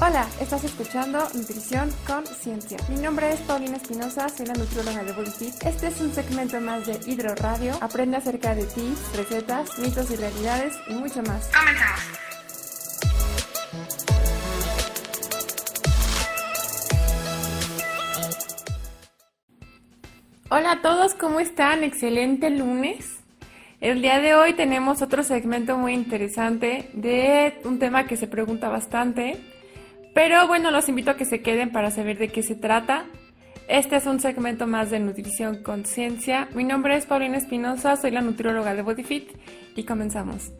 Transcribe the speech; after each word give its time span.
Hola, 0.00 0.28
estás 0.40 0.62
escuchando 0.62 1.18
Nutrición 1.34 1.90
con 2.06 2.24
Ciencia. 2.24 2.78
Mi 2.88 3.02
nombre 3.02 3.32
es 3.32 3.40
Paulina 3.40 3.78
Espinosa, 3.78 4.28
soy 4.28 4.46
la 4.46 4.54
nutrióloga 4.54 5.02
de 5.02 5.12
BodyFit. 5.12 5.60
Este 5.64 5.88
es 5.88 6.00
un 6.00 6.12
segmento 6.12 6.60
más 6.60 6.86
de 6.86 7.00
Hidro 7.04 7.34
Radio. 7.34 7.72
Aprende 7.80 8.16
acerca 8.16 8.54
de 8.54 8.62
tips, 8.62 9.16
recetas, 9.16 9.76
mitos 9.80 10.08
y 10.12 10.16
realidades 10.16 10.74
y 10.88 10.94
mucho 10.94 11.20
más. 11.24 11.50
Comenzamos. 11.52 12.00
Hola 20.48 20.72
a 20.72 20.80
todos, 20.80 21.14
¿cómo 21.16 21.40
están? 21.40 21.82
Excelente 21.82 22.50
lunes. 22.50 23.18
El 23.80 24.00
día 24.00 24.20
de 24.20 24.36
hoy 24.36 24.52
tenemos 24.52 25.02
otro 25.02 25.24
segmento 25.24 25.76
muy 25.76 25.92
interesante 25.92 26.88
de 26.94 27.60
un 27.64 27.80
tema 27.80 28.06
que 28.06 28.16
se 28.16 28.28
pregunta 28.28 28.68
bastante. 28.68 29.57
Pero 30.18 30.48
bueno, 30.48 30.72
los 30.72 30.88
invito 30.88 31.12
a 31.12 31.16
que 31.16 31.24
se 31.24 31.42
queden 31.42 31.70
para 31.70 31.92
saber 31.92 32.18
de 32.18 32.26
qué 32.26 32.42
se 32.42 32.56
trata. 32.56 33.04
Este 33.68 33.94
es 33.94 34.04
un 34.04 34.18
segmento 34.18 34.66
más 34.66 34.90
de 34.90 34.98
nutrición 34.98 35.62
conciencia. 35.62 36.48
Mi 36.56 36.64
nombre 36.64 36.96
es 36.96 37.06
Paulina 37.06 37.36
Espinosa, 37.36 37.94
soy 37.94 38.10
la 38.10 38.20
nutrióloga 38.20 38.74
de 38.74 38.82
BodyFit 38.82 39.30
y 39.76 39.84
comenzamos. 39.84 40.50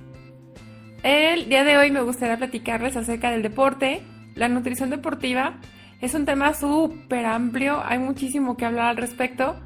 El 1.03 1.49
día 1.49 1.65
de 1.65 1.77
hoy 1.77 1.91
me 1.91 2.03
gustaría 2.03 2.37
platicarles 2.37 2.97
acerca 2.97 3.33
del 3.33 3.43
deporte. 3.43 4.01
La 4.37 4.49
nutrición 4.49 4.91
deportiva 4.91 5.59
es 6.01 6.15
un 6.15 6.25
tema 6.25 6.55
súper 6.55 7.27
amplio, 7.27 7.83
hay 7.85 7.99
muchísimo 7.99 8.57
que 8.57 8.65
hablar 8.65 8.87
al 8.87 8.97
respecto. 8.97 9.57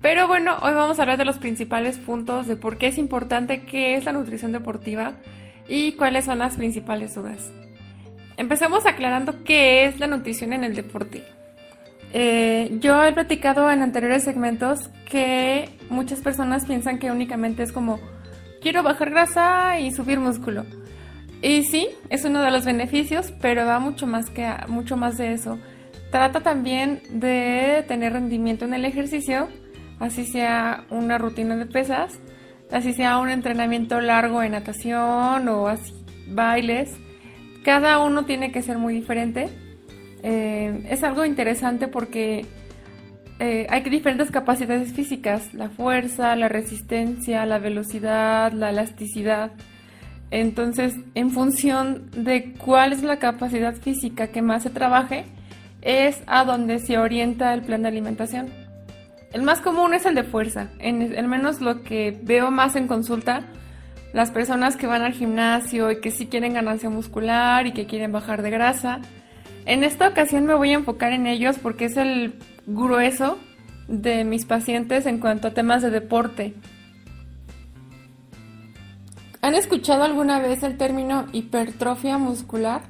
Pero 0.00 0.26
bueno, 0.26 0.56
hoy 0.60 0.74
vamos 0.74 0.98
a 0.98 1.02
hablar 1.02 1.18
de 1.18 1.24
los 1.24 1.38
principales 1.38 1.98
puntos 1.98 2.48
de 2.48 2.56
por 2.56 2.78
qué 2.78 2.88
es 2.88 2.98
importante, 2.98 3.62
qué 3.62 3.94
es 3.94 4.06
la 4.06 4.12
nutrición 4.12 4.50
deportiva 4.50 5.12
y 5.68 5.92
cuáles 5.92 6.24
son 6.24 6.40
las 6.40 6.56
principales 6.56 7.14
dudas. 7.14 7.52
Empecemos 8.36 8.86
aclarando 8.86 9.44
qué 9.44 9.86
es 9.86 9.98
la 9.98 10.06
nutrición 10.06 10.52
en 10.52 10.64
el 10.64 10.74
deporte. 10.74 11.24
Eh, 12.12 12.76
yo 12.80 13.02
he 13.04 13.12
platicado 13.12 13.70
en 13.70 13.82
anteriores 13.82 14.24
segmentos 14.24 14.90
que 15.10 15.68
muchas 15.90 16.20
personas 16.20 16.64
piensan 16.64 16.98
que 16.98 17.10
únicamente 17.10 17.62
es 17.62 17.72
como 17.72 18.00
quiero 18.62 18.82
bajar 18.82 19.10
grasa 19.10 19.80
y 19.80 19.90
subir 19.90 20.18
músculo. 20.18 20.64
Y 21.42 21.64
sí, 21.64 21.88
es 22.08 22.24
uno 22.24 22.42
de 22.42 22.50
los 22.50 22.64
beneficios, 22.64 23.32
pero 23.40 23.66
va 23.66 23.78
mucho 23.78 24.06
más 24.06 24.30
que 24.30 24.48
mucho 24.68 24.96
más 24.96 25.18
de 25.18 25.32
eso. 25.32 25.58
Trata 26.10 26.40
también 26.40 27.02
de 27.10 27.84
tener 27.88 28.12
rendimiento 28.12 28.64
en 28.64 28.74
el 28.74 28.84
ejercicio, 28.84 29.48
así 29.98 30.24
sea 30.24 30.84
una 30.90 31.18
rutina 31.18 31.56
de 31.56 31.66
pesas, 31.66 32.18
así 32.70 32.92
sea 32.92 33.18
un 33.18 33.28
entrenamiento 33.28 34.00
largo 34.00 34.42
en 34.42 34.52
natación 34.52 35.48
o 35.48 35.68
así 35.68 35.92
bailes. 36.28 36.96
Cada 37.66 37.98
uno 37.98 38.24
tiene 38.26 38.52
que 38.52 38.62
ser 38.62 38.78
muy 38.78 38.94
diferente. 38.94 39.48
Eh, 40.22 40.86
es 40.88 41.02
algo 41.02 41.24
interesante 41.24 41.88
porque 41.88 42.46
eh, 43.40 43.66
hay 43.68 43.80
diferentes 43.80 44.30
capacidades 44.30 44.92
físicas, 44.92 45.52
la 45.52 45.68
fuerza, 45.68 46.36
la 46.36 46.48
resistencia, 46.48 47.44
la 47.44 47.58
velocidad, 47.58 48.52
la 48.52 48.70
elasticidad. 48.70 49.50
Entonces, 50.30 50.94
en 51.16 51.32
función 51.32 52.08
de 52.12 52.52
cuál 52.52 52.92
es 52.92 53.02
la 53.02 53.18
capacidad 53.18 53.74
física 53.74 54.28
que 54.28 54.42
más 54.42 54.62
se 54.62 54.70
trabaje, 54.70 55.24
es 55.82 56.22
a 56.28 56.44
donde 56.44 56.78
se 56.78 56.98
orienta 56.98 57.52
el 57.52 57.62
plan 57.62 57.82
de 57.82 57.88
alimentación. 57.88 58.46
El 59.32 59.42
más 59.42 59.58
común 59.60 59.92
es 59.92 60.06
el 60.06 60.14
de 60.14 60.22
fuerza, 60.22 60.68
al 60.80 61.26
menos 61.26 61.60
lo 61.60 61.82
que 61.82 62.16
veo 62.22 62.52
más 62.52 62.76
en 62.76 62.86
consulta, 62.86 63.42
las 64.16 64.30
personas 64.30 64.76
que 64.76 64.86
van 64.86 65.02
al 65.02 65.12
gimnasio 65.12 65.90
y 65.90 66.00
que 66.00 66.10
sí 66.10 66.26
quieren 66.26 66.54
ganancia 66.54 66.88
muscular 66.88 67.66
y 67.66 67.72
que 67.72 67.84
quieren 67.84 68.12
bajar 68.12 68.40
de 68.40 68.48
grasa. 68.48 69.00
En 69.66 69.84
esta 69.84 70.08
ocasión 70.08 70.46
me 70.46 70.54
voy 70.54 70.70
a 70.70 70.76
enfocar 70.76 71.12
en 71.12 71.26
ellos 71.26 71.58
porque 71.62 71.84
es 71.84 71.98
el 71.98 72.38
grueso 72.66 73.36
de 73.88 74.24
mis 74.24 74.46
pacientes 74.46 75.04
en 75.04 75.18
cuanto 75.18 75.48
a 75.48 75.50
temas 75.50 75.82
de 75.82 75.90
deporte. 75.90 76.54
¿Han 79.42 79.54
escuchado 79.54 80.04
alguna 80.04 80.38
vez 80.38 80.62
el 80.62 80.78
término 80.78 81.26
hipertrofia 81.32 82.16
muscular? 82.16 82.80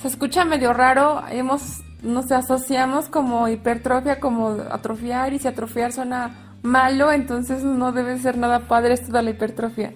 Se 0.00 0.08
escucha 0.08 0.46
medio 0.46 0.72
raro, 0.72 1.24
hemos, 1.30 1.82
nos 2.02 2.32
asociamos 2.32 3.10
como 3.10 3.48
hipertrofia, 3.48 4.18
como 4.18 4.56
atrofiar, 4.70 5.34
y 5.34 5.40
si 5.40 5.46
atrofiar 5.46 5.92
suena 5.92 6.56
malo, 6.62 7.12
entonces 7.12 7.62
no 7.64 7.92
debe 7.92 8.18
ser 8.18 8.38
nada 8.38 8.60
padre 8.60 8.94
esto 8.94 9.12
de 9.12 9.22
la 9.22 9.30
hipertrofia. 9.30 9.92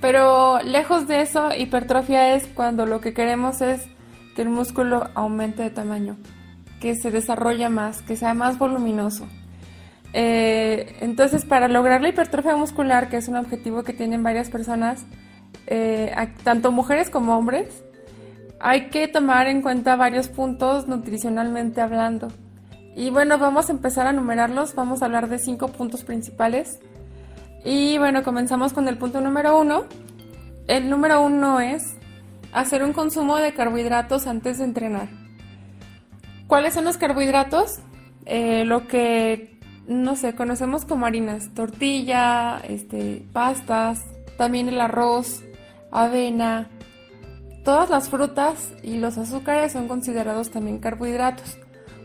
Pero 0.00 0.62
lejos 0.62 1.06
de 1.06 1.20
eso, 1.20 1.50
hipertrofia 1.54 2.34
es 2.34 2.46
cuando 2.46 2.86
lo 2.86 3.00
que 3.00 3.12
queremos 3.12 3.60
es 3.60 3.86
que 4.34 4.42
el 4.42 4.48
músculo 4.48 5.08
aumente 5.14 5.62
de 5.62 5.70
tamaño, 5.70 6.16
que 6.80 6.94
se 6.94 7.10
desarrolle 7.10 7.68
más, 7.68 8.02
que 8.02 8.16
sea 8.16 8.32
más 8.32 8.58
voluminoso. 8.58 9.26
Eh, 10.12 10.96
entonces, 11.00 11.44
para 11.44 11.68
lograr 11.68 12.00
la 12.00 12.08
hipertrofia 12.08 12.56
muscular, 12.56 13.08
que 13.08 13.18
es 13.18 13.28
un 13.28 13.36
objetivo 13.36 13.82
que 13.82 13.92
tienen 13.92 14.22
varias 14.22 14.48
personas, 14.48 15.04
eh, 15.66 16.12
tanto 16.42 16.72
mujeres 16.72 17.10
como 17.10 17.36
hombres, 17.36 17.84
hay 18.58 18.88
que 18.88 19.08
tomar 19.08 19.46
en 19.46 19.62
cuenta 19.62 19.96
varios 19.96 20.28
puntos 20.28 20.88
nutricionalmente 20.88 21.80
hablando. 21.80 22.28
Y 22.96 23.10
bueno, 23.10 23.38
vamos 23.38 23.68
a 23.68 23.72
empezar 23.72 24.06
a 24.06 24.12
numerarlos, 24.12 24.74
vamos 24.74 25.02
a 25.02 25.06
hablar 25.06 25.28
de 25.28 25.38
cinco 25.38 25.68
puntos 25.68 26.04
principales. 26.04 26.80
Y 27.64 27.98
bueno, 27.98 28.22
comenzamos 28.22 28.72
con 28.72 28.88
el 28.88 28.96
punto 28.96 29.20
número 29.20 29.58
uno. 29.58 29.84
El 30.66 30.88
número 30.88 31.20
uno 31.20 31.60
es 31.60 31.96
hacer 32.52 32.82
un 32.82 32.92
consumo 32.92 33.36
de 33.36 33.52
carbohidratos 33.52 34.26
antes 34.26 34.58
de 34.58 34.64
entrenar. 34.64 35.08
¿Cuáles 36.46 36.74
son 36.74 36.84
los 36.84 36.96
carbohidratos? 36.96 37.80
Eh, 38.26 38.64
lo 38.64 38.86
que, 38.88 39.58
no 39.86 40.16
sé, 40.16 40.34
conocemos 40.34 40.84
como 40.84 41.06
harinas, 41.06 41.54
tortilla, 41.54 42.60
este, 42.68 43.24
pastas, 43.32 44.04
también 44.36 44.68
el 44.68 44.80
arroz, 44.80 45.42
avena. 45.90 46.68
Todas 47.64 47.90
las 47.90 48.08
frutas 48.08 48.72
y 48.82 48.96
los 48.96 49.18
azúcares 49.18 49.72
son 49.72 49.86
considerados 49.86 50.50
también 50.50 50.78
carbohidratos. 50.78 51.58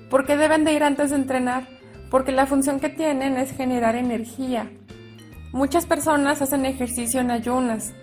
¿Por 0.10 0.26
qué 0.26 0.36
deben 0.36 0.66
de 0.66 0.74
ir 0.74 0.84
antes 0.84 1.12
de 1.12 1.16
entrenar? 1.16 1.68
Porque 2.12 2.32
la 2.32 2.46
función 2.46 2.80
que 2.80 2.90
tienen 2.90 3.38
es 3.38 3.52
generar 3.52 3.96
energía. 3.96 4.70
Muchas 5.52 5.86
personas 5.86 6.42
hacen 6.42 6.66
ejercicio 6.66 7.22
en 7.22 7.32
ayunas 7.32 7.94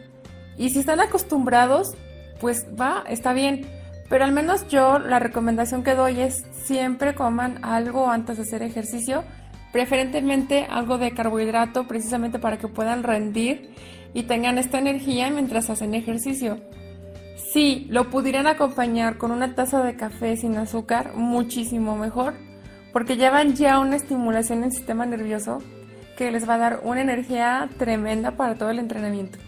y 0.57 0.71
si 0.71 0.81
están 0.81 1.01
acostumbrados, 1.01 1.95
pues 2.41 2.67
va, 2.79 3.05
está 3.09 3.33
bien. 3.33 3.67
Pero 4.09 4.25
al 4.25 4.33
menos 4.33 4.69
yo 4.69 4.99
la 4.99 5.19
recomendación 5.19 5.83
que 5.83 5.95
doy 5.95 6.21
es 6.21 6.45
siempre 6.53 7.15
coman 7.15 7.65
algo 7.65 8.11
antes 8.11 8.37
de 8.37 8.43
hacer 8.43 8.63
ejercicio, 8.63 9.25
preferentemente 9.73 10.67
algo 10.69 10.99
de 10.99 11.13
carbohidrato 11.13 11.89
precisamente 11.89 12.39
para 12.39 12.59
que 12.59 12.69
puedan 12.69 13.03
rendir 13.03 13.75
y 14.13 14.25
tengan 14.25 14.59
esta 14.59 14.79
energía 14.79 15.31
mientras 15.31 15.71
hacen 15.71 15.95
ejercicio. 15.95 16.61
Si 17.53 17.87
lo 17.91 18.11
pudieran 18.11 18.47
acompañar 18.47 19.19
con 19.19 19.31
una 19.31 19.55
taza 19.55 19.83
de 19.83 19.97
café 19.97 20.37
sin 20.37 20.57
azúcar, 20.57 21.15
muchísimo 21.17 21.97
mejor, 21.97 22.35
porque 22.93 23.17
llevan 23.17 23.55
ya 23.55 23.79
una 23.79 23.97
estimulación 23.97 24.59
en 24.59 24.65
el 24.65 24.73
sistema 24.73 25.07
nervioso 25.07 25.59
que 26.23 26.31
les 26.31 26.49
va 26.49 26.55
a 26.55 26.59
dar 26.59 26.81
una 26.85 27.01
energía 27.01 27.69
tremenda 27.79 28.37
para 28.37 28.55
todo 28.55 28.71
el 28.71 28.79
entrenamiento. 28.79 29.39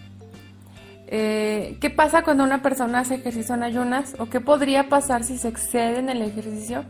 Eh, 1.06 1.78
¿Qué 1.80 1.88
pasa 1.88 2.24
cuando 2.24 2.42
una 2.42 2.62
persona 2.62 3.00
hace 3.00 3.14
ejercicio 3.14 3.54
en 3.54 3.62
ayunas? 3.62 4.16
¿O 4.18 4.26
qué 4.26 4.40
podría 4.40 4.88
pasar 4.88 5.22
si 5.22 5.38
se 5.38 5.48
excede 5.48 6.00
en 6.00 6.08
el 6.08 6.20
ejercicio? 6.22 6.84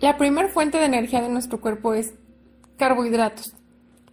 La 0.00 0.16
primera 0.16 0.46
fuente 0.48 0.78
de 0.78 0.84
energía 0.84 1.20
de 1.22 1.28
nuestro 1.28 1.60
cuerpo 1.60 1.92
es 1.92 2.14
carbohidratos. 2.76 3.54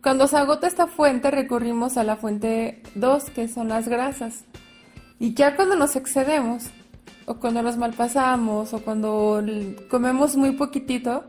Cuando 0.02 0.28
se 0.28 0.38
agota 0.38 0.66
esta 0.66 0.88
fuente 0.88 1.30
recurrimos 1.30 1.98
a 1.98 2.04
la 2.04 2.16
fuente 2.16 2.82
2, 2.96 3.30
que 3.30 3.48
son 3.48 3.70
las 3.70 3.88
grasas. 3.88 4.46
Y 5.20 5.36
ya 5.36 5.56
cuando 5.56 5.76
nos 5.76 5.96
excedemos, 5.96 6.72
o 7.28 7.36
cuando 7.36 7.62
nos 7.62 7.78
malpasamos, 7.78 8.74
o 8.74 8.80
cuando 8.80 9.44
comemos 9.92 10.36
muy 10.36 10.54
poquitito, 10.54 11.26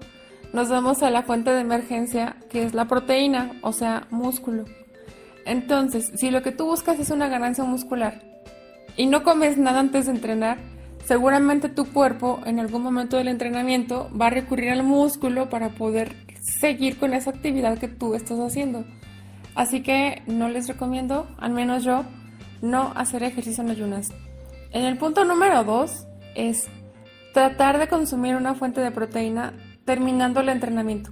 nos 0.55 0.69
vamos 0.69 1.03
a 1.03 1.11
la 1.11 1.25
fuente 1.25 1.51
de 1.51 1.63
emergencia, 1.63 2.37
que 2.49 2.63
es 2.63 2.75
la 2.75 2.85
proteína, 2.85 3.59
o 3.63 3.73
sea, 3.73 4.07
músculo. 4.11 4.65
Entonces, 5.45 6.13
si 6.15 6.31
lo 6.31 6.43
que 6.43 6.53
tú 6.53 6.67
buscas 6.67 7.01
es 7.01 7.11
una 7.11 7.27
ganancia 7.27 7.65
muscular 7.65 8.23
y 8.97 9.07
no 9.07 9.25
comes 9.25 9.59
nada 9.59 9.81
antes 9.81 10.07
de 10.07 10.13
entrenar, 10.13 10.59
seguramente 11.05 11.69
tu 11.69 11.87
cuerpo 11.87 12.39
en 12.47 12.61
algún 12.61 12.85
momento 12.85 13.17
del 13.17 13.27
entrenamiento 13.27 14.09
va 14.19 14.29
a 14.29 14.31
recurrir 14.31 14.71
al 14.71 14.85
músculo 14.85 15.51
para 15.51 15.71
poder 15.71 16.15
seguir 16.41 17.01
con 17.01 17.15
esa 17.15 17.31
actividad 17.31 17.77
que 17.79 17.89
tú 17.89 18.15
estás 18.15 18.39
haciendo. 18.39 18.85
Así 19.57 19.83
que 19.83 20.23
no 20.29 20.49
les 20.49 20.69
recomiendo, 20.69 21.27
al 21.37 21.51
menos 21.51 21.83
yo, 21.83 22.05
no 22.63 22.93
hacer 22.95 23.25
ejercicio 23.25 23.65
en 23.65 23.71
ayunas. 23.71 24.13
En 24.71 24.85
el 24.85 24.99
punto 24.99 25.25
número 25.25 25.65
2 25.65 26.07
es 26.37 26.69
tratar 27.33 27.79
de 27.79 27.89
consumir 27.89 28.37
una 28.37 28.55
fuente 28.55 28.81
de 28.81 28.93
proteína 28.93 29.53
terminando 29.85 30.41
el 30.41 30.49
entrenamiento. 30.49 31.11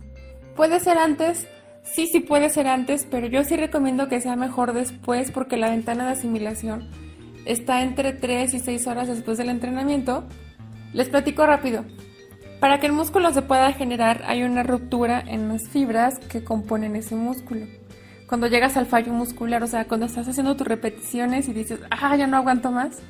Puede 0.56 0.80
ser 0.80 0.98
antes, 0.98 1.46
sí, 1.82 2.06
sí 2.06 2.20
puede 2.20 2.50
ser 2.50 2.66
antes, 2.66 3.06
pero 3.10 3.26
yo 3.26 3.44
sí 3.44 3.56
recomiendo 3.56 4.08
que 4.08 4.20
sea 4.20 4.36
mejor 4.36 4.72
después 4.72 5.30
porque 5.30 5.56
la 5.56 5.70
ventana 5.70 6.06
de 6.06 6.12
asimilación 6.12 6.88
está 7.44 7.82
entre 7.82 8.12
3 8.12 8.54
y 8.54 8.58
6 8.58 8.86
horas 8.86 9.08
después 9.08 9.38
del 9.38 9.48
entrenamiento, 9.48 10.24
les 10.92 11.08
platico 11.08 11.46
rápido. 11.46 11.84
Para 12.60 12.78
que 12.78 12.86
el 12.86 12.92
músculo 12.92 13.32
se 13.32 13.42
pueda 13.42 13.72
generar 13.72 14.22
hay 14.26 14.44
una 14.44 14.62
ruptura 14.62 15.20
en 15.26 15.48
las 15.48 15.68
fibras 15.68 16.18
que 16.18 16.44
componen 16.44 16.94
ese 16.94 17.16
músculo. 17.16 17.66
Cuando 18.28 18.46
llegas 18.46 18.76
al 18.76 18.86
fallo 18.86 19.12
muscular, 19.12 19.62
o 19.62 19.66
sea, 19.66 19.86
cuando 19.86 20.06
estás 20.06 20.28
haciendo 20.28 20.56
tus 20.56 20.66
repeticiones 20.66 21.48
y 21.48 21.52
dices, 21.52 21.80
ah, 21.90 22.16
ya 22.16 22.26
no 22.26 22.36
aguanto 22.36 22.70
más, 22.70 23.02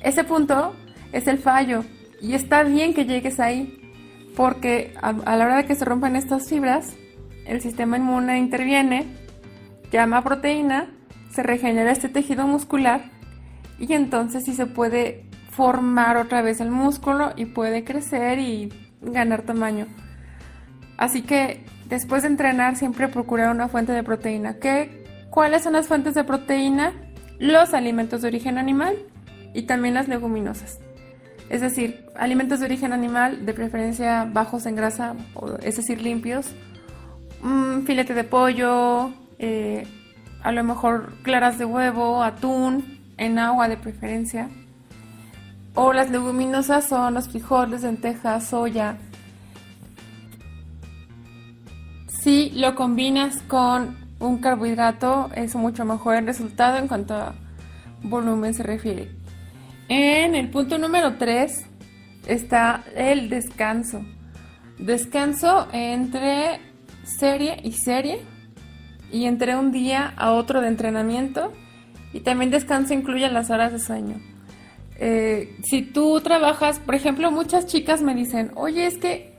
ese 0.00 0.24
punto 0.24 0.74
es 1.12 1.26
el 1.26 1.38
fallo. 1.38 1.84
Y 2.20 2.34
está 2.34 2.62
bien 2.62 2.94
que 2.94 3.06
llegues 3.06 3.40
ahí, 3.40 3.81
porque 4.36 4.94
a, 5.00 5.12
la 5.12 5.44
hora 5.44 5.56
de 5.56 5.66
que 5.66 5.74
se 5.74 5.84
rompan 5.84 6.16
estas 6.16 6.48
fibras, 6.48 6.94
el 7.46 7.60
sistema 7.60 7.96
inmune 7.96 8.38
interviene, 8.38 9.06
llama 9.90 10.22
proteína, 10.22 10.88
se 11.30 11.42
regenera 11.42 11.90
este 11.90 12.08
tejido 12.08 12.46
muscular 12.46 13.10
y 13.78 13.92
entonces 13.92 14.44
sí 14.44 14.54
se 14.54 14.66
puede 14.66 15.26
formar 15.50 16.16
otra 16.16 16.42
vez 16.42 16.60
el 16.60 16.70
músculo 16.70 17.32
y 17.36 17.46
puede 17.46 17.84
crecer 17.84 18.38
y 18.38 18.72
ganar 19.00 19.42
tamaño. 19.42 19.86
Así 20.96 21.22
que 21.22 21.64
después 21.88 22.22
de 22.22 22.28
entrenar 22.28 22.76
siempre 22.76 23.08
procurar 23.08 23.50
una 23.50 23.68
fuente 23.68 23.92
de 23.92 24.02
proteína. 24.02 24.58
¿Qué, 24.58 25.04
¿Cuáles 25.30 25.62
son 25.62 25.74
las 25.74 25.88
fuentes 25.88 26.14
de 26.14 26.24
proteína? 26.24 26.92
Los 27.38 27.74
alimentos 27.74 28.22
de 28.22 28.28
origen 28.28 28.56
animal 28.56 28.96
y 29.52 29.62
también 29.62 29.94
las 29.94 30.08
leguminosas. 30.08 30.78
Es 31.52 31.60
decir, 31.60 32.06
alimentos 32.16 32.60
de 32.60 32.64
origen 32.64 32.94
animal, 32.94 33.44
de 33.44 33.52
preferencia 33.52 34.24
bajos 34.24 34.64
en 34.64 34.74
grasa, 34.74 35.14
es 35.62 35.76
decir, 35.76 36.00
limpios. 36.00 36.46
Un 37.42 37.84
filete 37.86 38.14
de 38.14 38.24
pollo, 38.24 39.10
eh, 39.38 39.86
a 40.42 40.50
lo 40.50 40.64
mejor 40.64 41.12
claras 41.20 41.58
de 41.58 41.66
huevo, 41.66 42.22
atún, 42.22 42.98
en 43.18 43.38
agua 43.38 43.68
de 43.68 43.76
preferencia. 43.76 44.48
O 45.74 45.92
las 45.92 46.10
leguminosas 46.10 46.88
son 46.88 47.12
los 47.12 47.28
frijoles, 47.28 47.82
lentejas, 47.82 48.46
soya. 48.46 48.96
Si 52.06 52.48
lo 52.54 52.74
combinas 52.74 53.42
con 53.46 53.98
un 54.20 54.38
carbohidrato 54.38 55.28
es 55.34 55.54
mucho 55.54 55.84
mejor 55.84 56.16
el 56.16 56.24
resultado 56.24 56.78
en 56.78 56.88
cuanto 56.88 57.14
a 57.14 57.34
volumen 58.02 58.54
se 58.54 58.62
refiere. 58.62 59.21
En 59.88 60.34
el 60.34 60.48
punto 60.50 60.78
número 60.78 61.14
3 61.16 61.66
está 62.26 62.84
el 62.94 63.28
descanso. 63.28 64.04
Descanso 64.78 65.68
entre 65.72 66.60
serie 67.04 67.56
y 67.62 67.72
serie 67.72 68.20
y 69.10 69.26
entre 69.26 69.56
un 69.56 69.72
día 69.72 70.12
a 70.16 70.32
otro 70.32 70.60
de 70.60 70.68
entrenamiento 70.68 71.52
y 72.12 72.20
también 72.20 72.50
descanso 72.50 72.94
incluye 72.94 73.28
las 73.28 73.50
horas 73.50 73.72
de 73.72 73.78
sueño. 73.78 74.16
Eh, 74.96 75.56
si 75.64 75.82
tú 75.82 76.20
trabajas, 76.20 76.78
por 76.78 76.94
ejemplo, 76.94 77.30
muchas 77.30 77.66
chicas 77.66 78.02
me 78.02 78.14
dicen, 78.14 78.52
oye, 78.54 78.86
es 78.86 78.98
que 78.98 79.34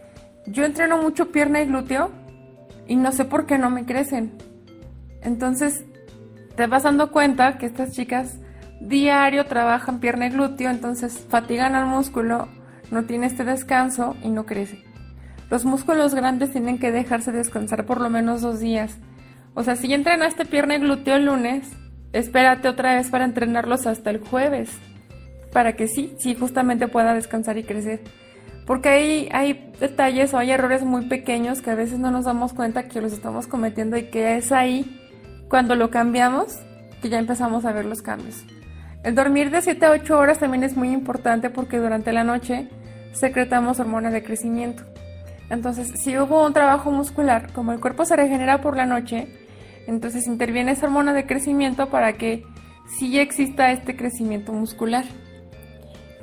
yo 0.45 0.65
entreno 0.65 1.01
mucho 1.01 1.31
pierna 1.31 1.61
y 1.61 1.67
glúteo 1.67 2.11
y 2.87 2.95
no 2.95 3.11
sé 3.11 3.25
por 3.25 3.45
qué 3.45 3.57
no 3.57 3.69
me 3.69 3.85
crecen. 3.85 4.33
Entonces, 5.21 5.85
te 6.55 6.67
vas 6.67 6.83
dando 6.83 7.11
cuenta 7.11 7.57
que 7.57 7.65
estas 7.65 7.93
chicas 7.93 8.37
diario 8.87 9.45
trabajan 9.45 9.99
pierna 9.99 10.27
y 10.27 10.29
glúteo, 10.29 10.69
entonces 10.69 11.25
fatigan 11.29 11.75
al 11.75 11.87
músculo, 11.87 12.47
no 12.91 13.05
tiene 13.05 13.27
este 13.27 13.43
descanso 13.43 14.15
y 14.23 14.29
no 14.29 14.45
crece. 14.45 14.83
Los 15.49 15.65
músculos 15.65 16.15
grandes 16.15 16.51
tienen 16.51 16.79
que 16.79 16.91
dejarse 16.91 17.31
descansar 17.31 17.85
por 17.85 18.01
lo 18.01 18.09
menos 18.09 18.41
dos 18.41 18.59
días. 18.59 18.97
O 19.53 19.63
sea, 19.63 19.75
si 19.75 19.93
entrenaste 19.93 20.45
pierna 20.45 20.75
y 20.75 20.79
glúteo 20.79 21.15
el 21.15 21.25
lunes, 21.25 21.67
espérate 22.11 22.67
otra 22.67 22.95
vez 22.95 23.09
para 23.09 23.25
entrenarlos 23.25 23.85
hasta 23.85 24.09
el 24.09 24.19
jueves 24.19 24.69
para 25.53 25.73
que 25.73 25.87
sí, 25.87 26.15
sí 26.17 26.35
justamente 26.35 26.87
pueda 26.87 27.13
descansar 27.13 27.57
y 27.57 27.63
crecer. 27.63 28.01
Porque 28.65 28.89
hay, 28.89 29.29
hay 29.31 29.71
detalles 29.79 30.33
o 30.33 30.37
hay 30.37 30.51
errores 30.51 30.83
muy 30.83 31.05
pequeños 31.05 31.61
que 31.61 31.71
a 31.71 31.75
veces 31.75 31.99
no 31.99 32.11
nos 32.11 32.25
damos 32.25 32.53
cuenta 32.53 32.87
que 32.87 33.01
los 33.01 33.13
estamos 33.13 33.47
cometiendo 33.47 33.95
y 33.97 34.03
que 34.03 34.37
es 34.37 34.51
ahí 34.51 34.99
cuando 35.49 35.75
lo 35.75 35.89
cambiamos 35.89 36.59
que 37.01 37.09
ya 37.09 37.19
empezamos 37.19 37.65
a 37.65 37.73
ver 37.73 37.85
los 37.85 38.01
cambios. 38.01 38.43
El 39.03 39.15
dormir 39.15 39.51
de 39.51 39.61
7 39.61 39.85
a 39.85 39.91
8 39.91 40.17
horas 40.17 40.39
también 40.39 40.63
es 40.63 40.77
muy 40.77 40.89
importante 40.91 41.49
porque 41.49 41.77
durante 41.77 42.13
la 42.13 42.23
noche 42.23 42.69
secretamos 43.11 43.79
hormonas 43.79 44.13
de 44.13 44.23
crecimiento. 44.23 44.83
Entonces, 45.49 45.91
si 46.01 46.17
hubo 46.17 46.45
un 46.45 46.53
trabajo 46.53 46.89
muscular, 46.89 47.51
como 47.51 47.73
el 47.73 47.79
cuerpo 47.79 48.05
se 48.05 48.15
regenera 48.15 48.61
por 48.61 48.77
la 48.77 48.85
noche, 48.85 49.27
entonces 49.87 50.25
interviene 50.27 50.71
esa 50.71 50.85
hormona 50.85 51.13
de 51.13 51.25
crecimiento 51.25 51.89
para 51.89 52.13
que 52.13 52.45
sí 52.97 53.19
exista 53.19 53.71
este 53.71 53.95
crecimiento 53.95 54.53
muscular. 54.53 55.03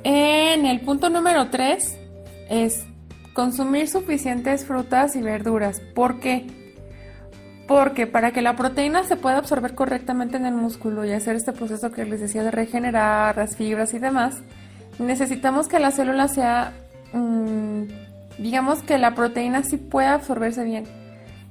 En 0.03 0.65
el 0.65 0.81
punto 0.81 1.09
número 1.09 1.49
3 1.49 1.97
es 2.49 2.85
consumir 3.33 3.87
suficientes 3.87 4.65
frutas 4.65 5.15
y 5.15 5.21
verduras. 5.21 5.79
¿Por 5.93 6.19
qué? 6.19 6.47
Porque 7.71 8.05
para 8.05 8.31
que 8.31 8.41
la 8.41 8.57
proteína 8.57 9.05
se 9.05 9.15
pueda 9.15 9.37
absorber 9.37 9.75
correctamente 9.75 10.35
en 10.35 10.45
el 10.45 10.53
músculo 10.53 11.05
y 11.05 11.13
hacer 11.13 11.37
este 11.37 11.53
proceso 11.53 11.89
que 11.89 12.03
les 12.03 12.19
decía 12.19 12.43
de 12.43 12.51
regenerar 12.51 13.37
las 13.37 13.55
fibras 13.55 13.93
y 13.93 13.99
demás, 13.99 14.39
necesitamos 14.99 15.69
que 15.69 15.79
la 15.79 15.91
célula 15.91 16.27
sea, 16.27 16.73
mm, 17.13 17.83
digamos 18.39 18.83
que 18.83 18.97
la 18.97 19.15
proteína 19.15 19.63
sí 19.63 19.77
pueda 19.77 20.15
absorberse 20.15 20.65
bien. 20.65 20.83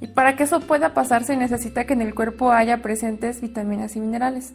Y 0.02 0.08
para 0.08 0.36
que 0.36 0.42
eso 0.42 0.60
pueda 0.60 0.92
pasar 0.92 1.24
se 1.24 1.38
necesita 1.38 1.86
que 1.86 1.94
en 1.94 2.02
el 2.02 2.14
cuerpo 2.14 2.52
haya 2.52 2.82
presentes 2.82 3.40
vitaminas 3.40 3.96
y 3.96 4.00
minerales. 4.00 4.52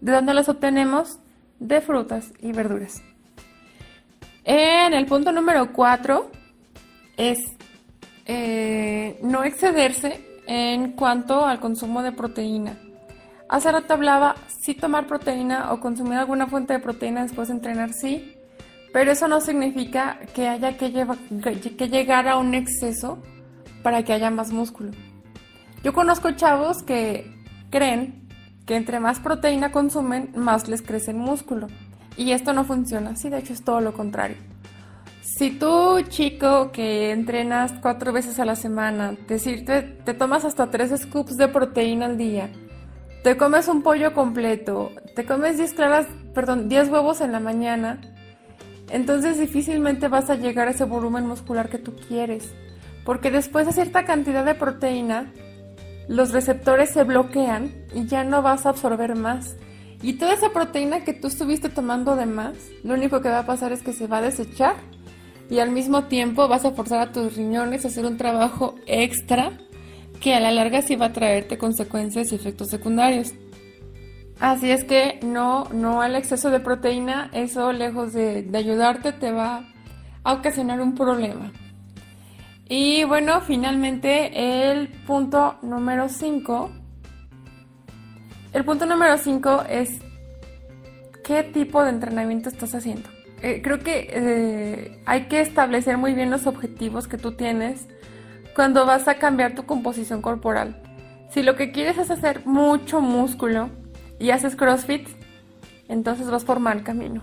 ¿De 0.00 0.12
dónde 0.12 0.32
las 0.32 0.48
obtenemos? 0.48 1.18
De 1.60 1.82
frutas 1.82 2.32
y 2.40 2.52
verduras. 2.52 3.02
En 4.44 4.94
el 4.94 5.04
punto 5.04 5.30
número 5.30 5.74
4 5.74 6.30
es 7.18 7.38
eh, 8.24 9.18
no 9.22 9.44
excederse 9.44 10.25
en 10.46 10.92
cuanto 10.92 11.44
al 11.44 11.60
consumo 11.60 12.02
de 12.02 12.12
proteína. 12.12 12.78
Hace 13.48 13.70
rato 13.70 13.94
hablaba 13.94 14.34
si 14.60 14.74
tomar 14.74 15.06
proteína 15.06 15.72
o 15.72 15.80
consumir 15.80 16.18
alguna 16.18 16.46
fuente 16.46 16.72
de 16.72 16.80
proteína 16.80 17.22
después 17.22 17.48
de 17.48 17.54
entrenar, 17.54 17.92
sí, 17.92 18.34
pero 18.92 19.12
eso 19.12 19.28
no 19.28 19.40
significa 19.40 20.18
que 20.34 20.48
haya 20.48 20.76
que, 20.76 20.90
que 21.76 21.88
llegar 21.88 22.28
a 22.28 22.38
un 22.38 22.54
exceso 22.54 23.18
para 23.82 24.02
que 24.02 24.12
haya 24.12 24.30
más 24.30 24.50
músculo. 24.52 24.90
Yo 25.84 25.92
conozco 25.92 26.32
chavos 26.32 26.82
que 26.82 27.32
creen 27.70 28.26
que 28.66 28.74
entre 28.74 28.98
más 28.98 29.20
proteína 29.20 29.70
consumen, 29.70 30.32
más 30.34 30.68
les 30.68 30.82
crece 30.82 31.12
el 31.12 31.18
músculo. 31.18 31.68
Y 32.16 32.32
esto 32.32 32.52
no 32.52 32.64
funciona 32.64 33.10
así, 33.10 33.28
de 33.28 33.38
hecho 33.38 33.52
es 33.52 33.62
todo 33.62 33.80
lo 33.80 33.92
contrario. 33.92 34.36
Si 35.26 35.50
tú, 35.50 36.02
chico, 36.08 36.70
que 36.70 37.10
entrenas 37.10 37.72
cuatro 37.82 38.12
veces 38.12 38.38
a 38.38 38.44
la 38.44 38.54
semana, 38.54 39.16
decirte, 39.26 39.82
te 39.82 40.14
tomas 40.14 40.44
hasta 40.44 40.70
tres 40.70 40.92
scoops 40.96 41.36
de 41.36 41.48
proteína 41.48 42.06
al 42.06 42.16
día, 42.16 42.48
te 43.24 43.36
comes 43.36 43.66
un 43.66 43.82
pollo 43.82 44.14
completo, 44.14 44.92
te 45.16 45.26
comes 45.26 45.58
10 45.58 45.72
claras, 45.74 46.06
perdón, 46.32 46.68
10 46.68 46.90
huevos 46.90 47.20
en 47.20 47.32
la 47.32 47.40
mañana, 47.40 48.00
entonces 48.88 49.40
difícilmente 49.40 50.06
vas 50.06 50.30
a 50.30 50.36
llegar 50.36 50.68
a 50.68 50.70
ese 50.70 50.84
volumen 50.84 51.26
muscular 51.26 51.68
que 51.68 51.78
tú 51.78 51.96
quieres. 51.96 52.54
Porque 53.04 53.32
después 53.32 53.66
de 53.66 53.72
cierta 53.72 54.04
cantidad 54.04 54.44
de 54.44 54.54
proteína, 54.54 55.32
los 56.06 56.30
receptores 56.30 56.90
se 56.90 57.02
bloquean 57.02 57.74
y 57.92 58.06
ya 58.06 58.22
no 58.22 58.42
vas 58.42 58.64
a 58.64 58.68
absorber 58.68 59.16
más. 59.16 59.56
Y 60.02 60.14
toda 60.14 60.34
esa 60.34 60.50
proteína 60.50 61.02
que 61.02 61.14
tú 61.14 61.26
estuviste 61.26 61.68
tomando 61.68 62.14
de 62.14 62.26
más, 62.26 62.56
lo 62.84 62.94
único 62.94 63.20
que 63.20 63.28
va 63.28 63.40
a 63.40 63.46
pasar 63.46 63.72
es 63.72 63.82
que 63.82 63.92
se 63.92 64.06
va 64.06 64.18
a 64.18 64.22
desechar 64.22 64.76
y 65.50 65.58
al 65.58 65.70
mismo 65.70 66.04
tiempo 66.04 66.48
vas 66.48 66.64
a 66.64 66.72
forzar 66.72 67.00
a 67.00 67.12
tus 67.12 67.36
riñones 67.36 67.84
a 67.84 67.88
hacer 67.88 68.04
un 68.04 68.16
trabajo 68.16 68.74
extra 68.86 69.52
que 70.20 70.34
a 70.34 70.40
la 70.40 70.50
larga 70.50 70.82
sí 70.82 70.96
va 70.96 71.06
a 71.06 71.12
traerte 71.12 71.58
consecuencias 71.58 72.32
y 72.32 72.34
efectos 72.34 72.68
secundarios. 72.68 73.32
Así 74.40 74.70
es 74.70 74.84
que 74.84 75.18
no, 75.22 75.64
no 75.72 76.02
al 76.02 76.16
exceso 76.16 76.50
de 76.50 76.60
proteína, 76.60 77.30
eso 77.32 77.72
lejos 77.72 78.12
de, 78.12 78.42
de 78.42 78.58
ayudarte 78.58 79.12
te 79.12 79.32
va 79.32 79.64
a 80.22 80.32
ocasionar 80.32 80.80
un 80.80 80.94
problema. 80.94 81.52
Y 82.68 83.04
bueno, 83.04 83.40
finalmente 83.40 84.70
el 84.70 84.88
punto 84.88 85.56
número 85.62 86.08
5 86.08 86.70
el 88.56 88.64
punto 88.64 88.86
número 88.86 89.18
5 89.18 89.64
es 89.68 89.90
qué 91.22 91.42
tipo 91.42 91.84
de 91.84 91.90
entrenamiento 91.90 92.48
estás 92.48 92.74
haciendo. 92.74 93.06
Eh, 93.46 93.62
creo 93.62 93.78
que 93.78 94.08
eh, 94.10 95.00
hay 95.06 95.26
que 95.26 95.40
establecer 95.40 95.98
muy 95.98 96.14
bien 96.14 96.30
los 96.30 96.48
objetivos 96.48 97.06
que 97.06 97.16
tú 97.16 97.36
tienes 97.36 97.86
cuando 98.56 98.84
vas 98.86 99.06
a 99.06 99.18
cambiar 99.18 99.54
tu 99.54 99.66
composición 99.66 100.20
corporal. 100.20 100.82
Si 101.30 101.44
lo 101.44 101.54
que 101.54 101.70
quieres 101.70 101.96
es 101.96 102.10
hacer 102.10 102.44
mucho 102.44 103.00
músculo 103.00 103.70
y 104.18 104.30
haces 104.30 104.56
CrossFit, 104.56 105.06
entonces 105.86 106.28
vas 106.28 106.44
por 106.44 106.58
mal 106.58 106.82
camino. 106.82 107.22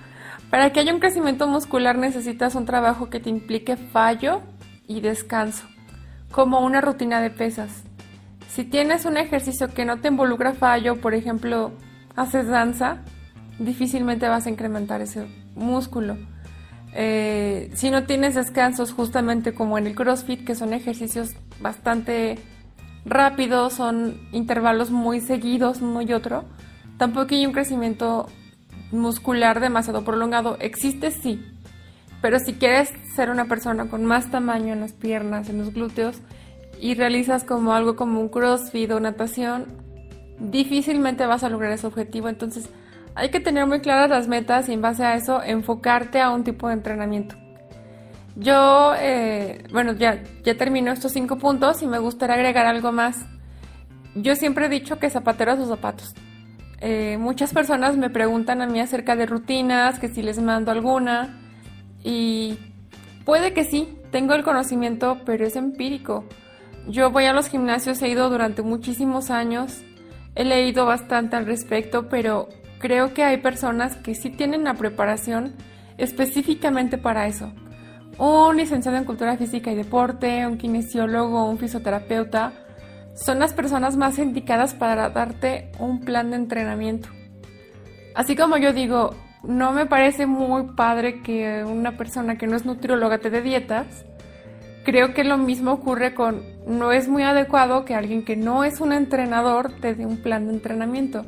Para 0.50 0.72
que 0.72 0.80
haya 0.80 0.94
un 0.94 1.00
crecimiento 1.00 1.46
muscular 1.46 1.98
necesitas 1.98 2.54
un 2.54 2.64
trabajo 2.64 3.10
que 3.10 3.20
te 3.20 3.28
implique 3.28 3.76
fallo 3.76 4.40
y 4.86 5.02
descanso, 5.02 5.66
como 6.30 6.60
una 6.60 6.80
rutina 6.80 7.20
de 7.20 7.28
pesas. 7.28 7.82
Si 8.48 8.64
tienes 8.64 9.04
un 9.04 9.18
ejercicio 9.18 9.68
que 9.68 9.84
no 9.84 10.00
te 10.00 10.08
involucra 10.08 10.54
fallo, 10.54 10.98
por 10.98 11.12
ejemplo, 11.12 11.72
haces 12.16 12.46
danza, 12.46 13.02
difícilmente 13.58 14.30
vas 14.30 14.46
a 14.46 14.50
incrementar 14.50 15.02
ese 15.02 15.28
músculo. 15.58 16.16
Eh, 16.94 17.70
si 17.74 17.90
no 17.90 18.04
tienes 18.04 18.34
descansos 18.34 18.92
justamente 18.92 19.52
como 19.52 19.78
en 19.78 19.86
el 19.86 19.94
CrossFit, 19.94 20.44
que 20.44 20.54
son 20.54 20.72
ejercicios 20.72 21.34
bastante 21.60 22.38
rápidos, 23.04 23.74
son 23.74 24.20
intervalos 24.32 24.90
muy 24.90 25.20
seguidos 25.20 25.80
uno 25.80 26.02
y 26.02 26.12
otro, 26.12 26.44
tampoco 26.96 27.34
hay 27.34 27.46
un 27.46 27.52
crecimiento 27.52 28.28
muscular 28.90 29.60
demasiado 29.60 30.04
prolongado. 30.04 30.56
Existe 30.60 31.10
sí, 31.10 31.44
pero 32.22 32.38
si 32.38 32.54
quieres 32.54 32.92
ser 33.14 33.30
una 33.30 33.46
persona 33.46 33.88
con 33.88 34.04
más 34.04 34.30
tamaño 34.30 34.72
en 34.72 34.80
las 34.80 34.92
piernas, 34.92 35.48
en 35.48 35.58
los 35.58 35.72
glúteos, 35.72 36.16
y 36.80 36.94
realizas 36.94 37.44
como 37.44 37.72
algo 37.72 37.96
como 37.96 38.20
un 38.20 38.28
crossfit 38.28 38.90
o 38.92 39.00
natación, 39.00 39.66
difícilmente 40.38 41.26
vas 41.26 41.42
a 41.42 41.48
lograr 41.48 41.72
ese 41.72 41.86
objetivo. 41.86 42.28
Entonces 42.28 42.68
hay 43.18 43.30
que 43.30 43.40
tener 43.40 43.66
muy 43.66 43.80
claras 43.80 44.08
las 44.08 44.28
metas 44.28 44.68
y 44.68 44.74
en 44.74 44.80
base 44.80 45.04
a 45.04 45.16
eso 45.16 45.42
enfocarte 45.42 46.20
a 46.20 46.30
un 46.30 46.44
tipo 46.44 46.68
de 46.68 46.74
entrenamiento. 46.74 47.34
Yo, 48.36 48.94
eh, 48.96 49.64
bueno, 49.72 49.92
ya, 49.94 50.22
ya 50.44 50.56
termino 50.56 50.92
estos 50.92 51.12
cinco 51.12 51.36
puntos 51.36 51.82
y 51.82 51.88
me 51.88 51.98
gustaría 51.98 52.36
agregar 52.36 52.66
algo 52.66 52.92
más. 52.92 53.26
Yo 54.14 54.36
siempre 54.36 54.66
he 54.66 54.68
dicho 54.68 55.00
que 55.00 55.10
zapatero 55.10 55.50
a 55.50 55.56
sus 55.56 55.66
zapatos. 55.66 56.14
Eh, 56.80 57.16
muchas 57.18 57.52
personas 57.52 57.96
me 57.96 58.08
preguntan 58.08 58.62
a 58.62 58.68
mí 58.68 58.78
acerca 58.78 59.16
de 59.16 59.26
rutinas, 59.26 59.98
que 59.98 60.06
si 60.06 60.22
les 60.22 60.38
mando 60.38 60.70
alguna. 60.70 61.40
Y 62.04 62.56
puede 63.24 63.52
que 63.52 63.64
sí, 63.64 63.98
tengo 64.12 64.34
el 64.34 64.44
conocimiento, 64.44 65.18
pero 65.26 65.44
es 65.44 65.56
empírico. 65.56 66.24
Yo 66.86 67.10
voy 67.10 67.24
a 67.24 67.32
los 67.32 67.48
gimnasios, 67.48 68.00
he 68.00 68.08
ido 68.08 68.30
durante 68.30 68.62
muchísimos 68.62 69.30
años, 69.30 69.82
he 70.36 70.44
leído 70.44 70.86
bastante 70.86 71.34
al 71.34 71.46
respecto, 71.46 72.08
pero 72.08 72.48
creo 72.78 73.14
que 73.14 73.24
hay 73.24 73.38
personas 73.38 73.96
que 73.96 74.14
sí 74.14 74.30
tienen 74.30 74.64
la 74.64 74.74
preparación 74.74 75.54
específicamente 75.96 76.98
para 76.98 77.26
eso. 77.26 77.52
Un 78.18 78.56
licenciado 78.56 78.96
en 78.96 79.04
cultura 79.04 79.36
física 79.36 79.70
y 79.70 79.76
deporte, 79.76 80.46
un 80.46 80.58
kinesiólogo, 80.58 81.48
un 81.48 81.58
fisioterapeuta, 81.58 82.52
son 83.14 83.38
las 83.38 83.52
personas 83.52 83.96
más 83.96 84.18
indicadas 84.18 84.74
para 84.74 85.10
darte 85.10 85.70
un 85.78 86.00
plan 86.00 86.30
de 86.30 86.36
entrenamiento. 86.36 87.08
Así 88.14 88.36
como 88.36 88.56
yo 88.56 88.72
digo, 88.72 89.14
no 89.42 89.72
me 89.72 89.86
parece 89.86 90.26
muy 90.26 90.74
padre 90.74 91.22
que 91.22 91.64
una 91.64 91.96
persona 91.96 92.36
que 92.38 92.46
no 92.46 92.56
es 92.56 92.64
nutrióloga 92.64 93.18
te 93.18 93.30
dé 93.30 93.42
dietas. 93.42 93.86
Creo 94.84 95.14
que 95.14 95.24
lo 95.24 95.36
mismo 95.36 95.72
ocurre 95.72 96.14
con, 96.14 96.42
no 96.66 96.92
es 96.92 97.08
muy 97.08 97.22
adecuado 97.22 97.84
que 97.84 97.94
alguien 97.94 98.24
que 98.24 98.36
no 98.36 98.64
es 98.64 98.80
un 98.80 98.92
entrenador 98.92 99.72
te 99.80 99.94
dé 99.94 100.06
un 100.06 100.18
plan 100.18 100.46
de 100.46 100.54
entrenamiento. 100.54 101.24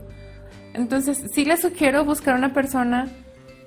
Entonces, 0.74 1.24
sí 1.32 1.44
les 1.44 1.60
sugiero 1.60 2.04
buscar 2.04 2.34
una 2.34 2.52
persona 2.52 3.08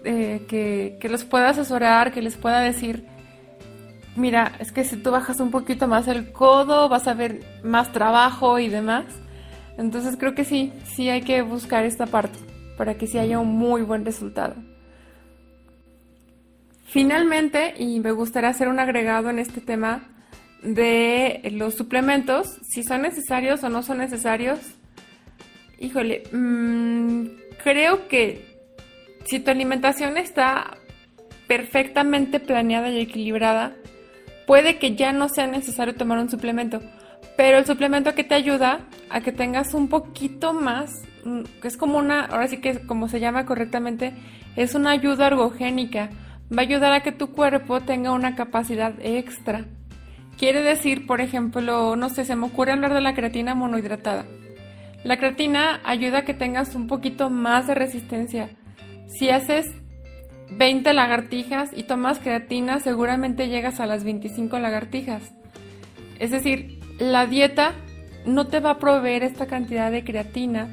eh, 0.06 0.46
que, 0.48 0.98
que 1.00 1.10
los 1.10 1.24
pueda 1.26 1.50
asesorar, 1.50 2.12
que 2.12 2.22
les 2.22 2.36
pueda 2.36 2.60
decir, 2.62 3.06
mira, 4.16 4.54
es 4.60 4.72
que 4.72 4.84
si 4.84 4.98
tú 4.98 5.12
bajas 5.12 5.40
un 5.40 5.52
poquito 5.52 5.88
más 5.88 6.08
el 6.08 6.32
codo, 6.32 6.90
vas 6.90 7.08
a 7.08 7.14
ver 7.14 7.42
más 7.64 7.92
trabajo 7.92 8.60
y 8.60 8.70
demás. 8.70 9.06
Entonces 9.78 10.18
creo 10.18 10.36
que 10.36 10.46
sí, 10.46 10.72
sí 10.86 11.10
hay 11.10 11.22
que 11.22 11.42
buscar 11.42 11.84
esta 11.84 12.06
parte 12.06 12.40
para 12.78 12.96
que 12.96 13.08
sí 13.08 13.18
haya 13.18 13.40
un 13.40 13.56
muy 13.56 13.82
buen 13.82 14.06
resultado. 14.06 14.56
Finalmente, 16.86 17.74
y 17.78 18.00
me 18.00 18.12
gustaría 18.12 18.50
hacer 18.50 18.68
un 18.68 18.80
agregado 18.80 19.30
en 19.30 19.40
este 19.40 19.62
tema 19.62 20.04
de 20.62 21.42
los 21.54 21.74
suplementos, 21.74 22.60
si 22.62 22.84
son 22.84 23.02
necesarios 23.02 23.64
o 23.64 23.70
no 23.70 23.82
son 23.82 23.98
necesarios. 23.98 24.60
Híjole, 25.80 26.24
mm, 26.32 27.26
creo 27.64 28.08
que 28.08 28.54
si 29.26 29.40
tu 29.40 29.52
alimentación 29.52 30.18
está 30.18 30.78
perfectamente 31.48 32.40
planeada 32.40 32.90
y 32.90 33.02
equilibrada, 33.02 33.76
puede 34.48 34.78
que 34.80 34.96
ya 34.96 35.14
no 35.14 35.30
sea 35.30 35.48
necesario 35.48 35.96
tomar 35.96 36.20
un 36.20 36.30
suplemento, 36.30 36.82
pero 37.38 37.58
el 37.58 37.66
suplemento 37.66 38.14
que 38.16 38.24
te 38.24 38.36
ayuda 38.36 38.82
a 39.10 39.22
que 39.22 39.32
tengas 39.32 39.74
un 39.74 39.88
poquito 39.88 40.54
más, 40.54 41.02
mm, 41.24 41.42
es 41.64 41.78
como 41.78 41.98
una, 41.98 42.26
ahora 42.26 42.48
sí 42.48 42.58
que 42.58 42.86
como 42.86 43.08
se 43.08 43.20
llama 43.20 43.46
correctamente, 43.46 44.14
es 44.56 44.76
una 44.76 44.92
ayuda 44.92 45.28
ergogénica, 45.28 46.10
va 46.52 46.62
a 46.62 46.66
ayudar 46.66 46.94
a 46.94 47.02
que 47.02 47.12
tu 47.12 47.32
cuerpo 47.32 47.82
tenga 47.82 48.12
una 48.12 48.36
capacidad 48.36 48.94
extra. 49.02 49.66
Quiere 50.38 50.62
decir, 50.62 51.06
por 51.08 51.22
ejemplo, 51.22 51.96
no 51.96 52.10
sé, 52.10 52.26
se 52.26 52.36
me 52.36 52.48
ocurre 52.48 52.74
hablar 52.74 52.94
de 52.94 53.02
la 53.02 53.14
creatina 53.14 53.56
monohidratada. 53.56 54.26
La 55.04 55.18
creatina 55.18 55.82
ayuda 55.84 56.20
a 56.20 56.26
que 56.26 56.34
tengas 56.34 56.76
un 56.76 56.88
poquito 56.88 57.30
más 57.30 57.68
de 57.68 57.76
resistencia. 57.76 58.50
Si 59.08 59.30
haces 59.30 59.70
20 60.52 60.94
lagartijas 60.94 61.72
y 61.76 61.84
tomas 61.84 62.20
creatina, 62.20 62.80
seguramente 62.80 63.50
llegas 63.50 63.80
a 63.80 63.86
las 63.86 64.04
25 64.04 64.58
lagartijas. 64.60 65.34
Es 66.20 66.32
decir, 66.32 66.80
la 67.00 67.26
dieta 67.26 67.74
no 68.26 68.48
te 68.48 68.60
va 68.60 68.72
a 68.72 68.80
proveer 68.80 69.24
esta 69.24 69.48
cantidad 69.48 69.92
de 69.92 70.04
creatina 70.04 70.70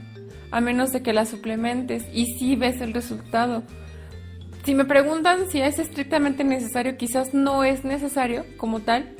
a 0.52 0.60
menos 0.60 0.92
de 0.92 1.02
que 1.02 1.12
la 1.12 1.26
suplementes 1.26 2.04
y 2.12 2.26
si 2.38 2.56
ves 2.56 2.80
el 2.80 2.92
resultado. 2.92 3.62
Si 4.64 4.74
me 4.74 4.84
preguntan 4.84 5.48
si 5.48 5.60
es 5.60 5.78
estrictamente 5.78 6.44
necesario, 6.44 6.96
quizás 6.96 7.34
no 7.34 7.64
es 7.64 7.84
necesario 7.84 8.44
como 8.56 8.80
tal, 8.80 9.16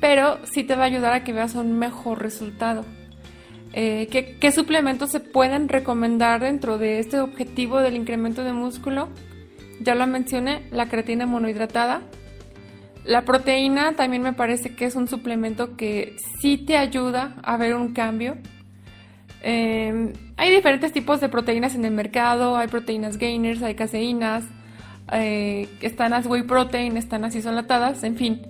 pero 0.00 0.38
sí 0.46 0.64
te 0.64 0.76
va 0.76 0.84
a 0.84 0.86
ayudar 0.86 1.12
a 1.12 1.24
que 1.24 1.32
veas 1.32 1.54
un 1.54 1.78
mejor 1.78 2.22
resultado. 2.22 2.84
Eh, 3.72 4.08
¿qué, 4.10 4.36
¿Qué 4.38 4.52
suplementos 4.52 5.10
se 5.10 5.20
pueden 5.20 5.68
recomendar 5.68 6.40
dentro 6.40 6.78
de 6.78 6.98
este 6.98 7.20
objetivo 7.20 7.80
del 7.80 7.96
incremento 7.96 8.42
de 8.44 8.52
músculo? 8.52 9.08
ya 9.80 9.94
lo 9.94 10.06
mencioné, 10.06 10.62
la 10.70 10.86
creatina 10.86 11.26
monohidratada. 11.26 12.02
La 13.04 13.24
proteína 13.24 13.94
también 13.94 14.22
me 14.22 14.32
parece 14.32 14.74
que 14.74 14.84
es 14.84 14.96
un 14.96 15.06
suplemento 15.06 15.76
que 15.76 16.16
sí 16.40 16.58
te 16.58 16.76
ayuda 16.76 17.36
a 17.42 17.56
ver 17.56 17.74
un 17.74 17.92
cambio. 17.92 18.36
Em, 19.42 20.12
hay 20.36 20.50
diferentes 20.50 20.92
tipos 20.92 21.20
de 21.20 21.28
proteínas 21.28 21.74
en 21.74 21.84
el 21.84 21.92
mercado, 21.92 22.56
hay 22.56 22.66
proteínas 22.68 23.16
gainers, 23.16 23.62
hay 23.62 23.76
caseínas, 23.76 24.44
eh, 25.12 25.68
están 25.82 26.10
las 26.10 26.26
whey 26.26 26.42
protein, 26.42 26.96
están 26.96 27.22
las 27.22 27.36
isolatadas, 27.36 28.02
en 28.02 28.16
fin. 28.16 28.42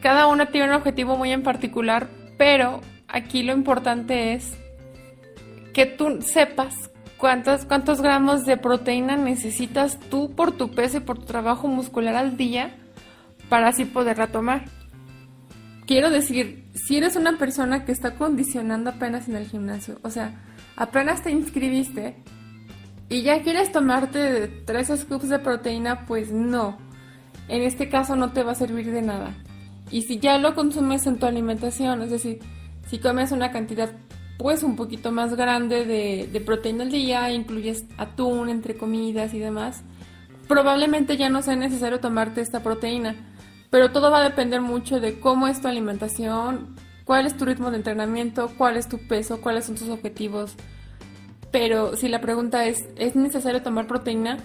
Cada 0.00 0.26
una 0.26 0.46
tiene 0.46 0.68
un 0.68 0.74
objetivo 0.74 1.16
muy 1.18 1.32
en 1.32 1.42
particular, 1.42 2.08
pero 2.38 2.80
aquí 3.12 3.42
lo 3.42 3.52
importante 3.52 4.34
es 4.34 4.54
que 5.72 5.86
tú 5.86 6.20
sepas 6.22 6.90
cuántos, 7.18 7.64
cuántos 7.64 8.00
gramos 8.00 8.44
de 8.44 8.56
proteína 8.56 9.16
necesitas 9.16 10.00
tú 10.10 10.34
por 10.34 10.52
tu 10.52 10.70
peso 10.70 10.98
y 10.98 11.00
por 11.00 11.18
tu 11.18 11.26
trabajo 11.26 11.68
muscular 11.68 12.16
al 12.16 12.36
día 12.36 12.74
para 13.48 13.68
así 13.68 13.84
poderla 13.84 14.28
tomar. 14.28 14.64
Quiero 15.86 16.10
decir, 16.10 16.64
si 16.74 16.96
eres 16.96 17.16
una 17.16 17.38
persona 17.38 17.84
que 17.84 17.92
está 17.92 18.14
condicionando 18.14 18.90
apenas 18.90 19.28
en 19.28 19.36
el 19.36 19.46
gimnasio, 19.46 19.98
o 20.02 20.10
sea, 20.10 20.42
apenas 20.76 21.22
te 21.22 21.30
inscribiste 21.30 22.16
y 23.08 23.22
ya 23.22 23.42
quieres 23.42 23.72
tomarte 23.72 24.48
tres 24.64 24.88
scoops 24.88 25.28
de 25.28 25.38
proteína, 25.38 26.06
pues 26.06 26.32
no. 26.32 26.78
En 27.48 27.62
este 27.62 27.88
caso 27.88 28.16
no 28.16 28.32
te 28.32 28.42
va 28.42 28.52
a 28.52 28.54
servir 28.54 28.90
de 28.90 29.02
nada. 29.02 29.34
Y 29.90 30.02
si 30.02 30.18
ya 30.18 30.38
lo 30.38 30.54
consumes 30.54 31.06
en 31.06 31.18
tu 31.18 31.26
alimentación, 31.26 32.00
es 32.00 32.10
decir, 32.10 32.38
si 32.92 32.98
comes 32.98 33.32
una 33.32 33.50
cantidad 33.50 33.90
pues 34.36 34.62
un 34.62 34.76
poquito 34.76 35.12
más 35.12 35.34
grande 35.34 35.86
de, 35.86 36.40
proteína 36.40 36.84
al 36.84 36.90
día, 36.90 37.32
incluyes 37.32 37.86
atún 37.96 38.50
entre 38.50 38.76
comidas 38.76 39.32
y 39.32 39.38
demás, 39.38 39.82
probablemente 40.46 41.16
ya 41.16 41.30
no 41.30 41.40
sea 41.40 41.56
necesario 41.56 42.00
tomarte 42.00 42.42
esta 42.42 42.62
proteína. 42.62 43.16
Pero 43.70 43.92
todo 43.92 44.10
va 44.10 44.18
a 44.18 44.28
depender 44.28 44.60
mucho 44.60 45.00
de 45.00 45.18
cómo 45.20 45.48
es 45.48 45.62
tu 45.62 45.68
alimentación, 45.68 46.76
cuál 47.06 47.24
es 47.24 47.34
tu 47.34 47.46
ritmo 47.46 47.70
de 47.70 47.78
entrenamiento, 47.78 48.50
cuál 48.58 48.76
es 48.76 48.90
tu 48.90 48.98
peso, 49.08 49.40
cuáles 49.40 49.64
son 49.64 49.76
tus 49.76 49.88
objetivos. 49.88 50.54
Pero 51.50 51.96
si 51.96 52.08
la 52.08 52.20
pregunta 52.20 52.66
es, 52.66 52.90
¿es 52.96 53.16
necesario 53.16 53.62
tomar 53.62 53.86
proteína? 53.86 54.36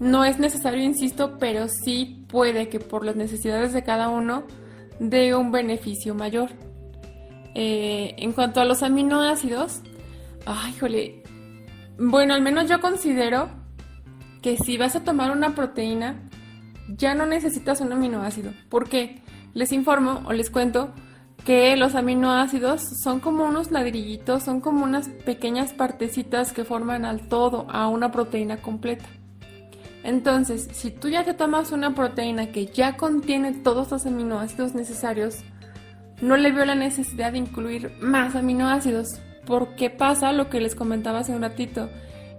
No 0.00 0.26
es 0.26 0.38
necesario, 0.38 0.84
insisto, 0.84 1.38
pero 1.38 1.68
sí 1.68 2.26
puede 2.28 2.68
que 2.68 2.78
por 2.78 3.06
las 3.06 3.16
necesidades 3.16 3.72
de 3.72 3.84
cada 3.84 4.10
uno 4.10 4.42
dé 5.00 5.34
un 5.34 5.50
beneficio 5.50 6.14
mayor. 6.14 6.50
Eh, 7.58 8.14
en 8.18 8.32
cuanto 8.34 8.60
a 8.60 8.66
los 8.66 8.82
aminoácidos, 8.82 9.80
ay, 10.44 10.74
jole, 10.78 11.22
bueno, 11.98 12.34
al 12.34 12.42
menos 12.42 12.68
yo 12.68 12.82
considero 12.82 13.48
que 14.42 14.58
si 14.58 14.76
vas 14.76 14.94
a 14.94 15.04
tomar 15.04 15.30
una 15.30 15.54
proteína, 15.54 16.28
ya 16.86 17.14
no 17.14 17.24
necesitas 17.24 17.80
un 17.80 17.94
aminoácido. 17.94 18.52
¿Por 18.68 18.90
qué? 18.90 19.22
Les 19.54 19.72
informo 19.72 20.20
o 20.26 20.34
les 20.34 20.50
cuento 20.50 20.92
que 21.46 21.74
los 21.76 21.94
aminoácidos 21.94 22.82
son 22.82 23.20
como 23.20 23.44
unos 23.46 23.70
ladrillitos, 23.70 24.42
son 24.42 24.60
como 24.60 24.84
unas 24.84 25.08
pequeñas 25.08 25.72
partecitas 25.72 26.52
que 26.52 26.64
forman 26.64 27.06
al 27.06 27.26
todo, 27.26 27.66
a 27.70 27.88
una 27.88 28.12
proteína 28.12 28.58
completa. 28.58 29.06
Entonces, 30.04 30.68
si 30.72 30.90
tú 30.90 31.08
ya 31.08 31.24
te 31.24 31.32
tomas 31.32 31.72
una 31.72 31.94
proteína 31.94 32.52
que 32.52 32.66
ya 32.66 32.98
contiene 32.98 33.52
todos 33.54 33.90
los 33.90 34.04
aminoácidos 34.04 34.74
necesarios, 34.74 35.42
no 36.20 36.36
le 36.36 36.52
veo 36.52 36.64
la 36.64 36.74
necesidad 36.74 37.32
de 37.32 37.38
incluir 37.38 37.92
más 38.00 38.34
aminoácidos, 38.34 39.20
porque 39.44 39.90
pasa 39.90 40.32
lo 40.32 40.48
que 40.48 40.60
les 40.60 40.74
comentaba 40.74 41.20
hace 41.20 41.32
un 41.32 41.42
ratito. 41.42 41.88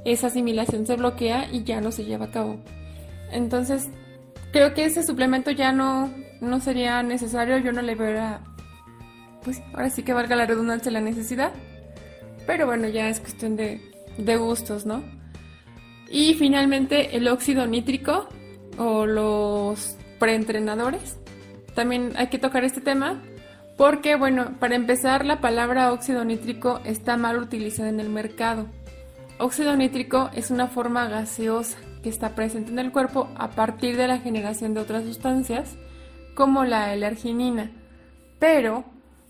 esa 0.05 0.27
asimilación 0.27 0.85
se 0.85 0.95
bloquea 0.95 1.49
y 1.51 1.63
ya 1.63 1.81
no 1.81 1.91
se 1.91 2.05
lleva 2.05 2.25
a 2.25 2.31
cabo. 2.31 2.59
Entonces, 3.31 3.89
creo 4.53 4.73
que 4.73 4.85
ese 4.85 5.03
suplemento 5.03 5.51
ya 5.51 5.73
no, 5.73 6.09
no 6.39 6.59
sería 6.61 7.03
necesario, 7.03 7.57
yo 7.57 7.73
no 7.73 7.81
le 7.81 7.95
veo 7.95 8.39
pues 9.43 9.61
ahora 9.73 9.89
sí 9.89 10.03
que 10.03 10.13
valga 10.13 10.35
la 10.35 10.45
redundancia 10.45 10.91
la 10.91 11.01
necesidad, 11.01 11.53
pero 12.45 12.65
bueno, 12.65 12.87
ya 12.87 13.09
es 13.09 13.19
cuestión 13.19 13.55
de, 13.55 13.81
de 14.17 14.37
gustos, 14.37 14.85
¿no? 14.85 15.03
Y 16.09 16.33
finalmente 16.33 17.15
el 17.15 17.27
óxido 17.27 17.65
nítrico 17.67 18.27
o 18.77 19.05
los 19.05 19.97
preentrenadores. 20.19 21.17
También 21.75 22.13
hay 22.15 22.27
que 22.27 22.39
tocar 22.39 22.63
este 22.63 22.81
tema 22.81 23.21
porque, 23.77 24.15
bueno, 24.15 24.55
para 24.59 24.75
empezar, 24.75 25.23
la 25.23 25.39
palabra 25.39 25.93
óxido 25.93 26.25
nítrico 26.25 26.81
está 26.83 27.15
mal 27.15 27.37
utilizada 27.37 27.89
en 27.89 27.99
el 27.99 28.09
mercado. 28.09 28.65
Óxido 29.37 29.75
nítrico 29.75 30.31
es 30.33 30.49
una 30.49 30.67
forma 30.67 31.07
gaseosa 31.07 31.77
que 32.01 32.09
está 32.09 32.33
presente 32.33 32.71
en 32.71 32.79
el 32.79 32.91
cuerpo 32.91 33.29
a 33.35 33.51
partir 33.51 33.95
de 33.95 34.07
la 34.07 34.17
generación 34.17 34.73
de 34.73 34.79
otras 34.79 35.03
sustancias, 35.03 35.77
como 36.33 36.65
la 36.65 36.91
L-arginina. 36.95 37.71
Pero 38.39 38.83